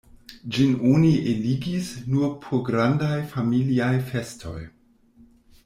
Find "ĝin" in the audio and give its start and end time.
0.53-0.71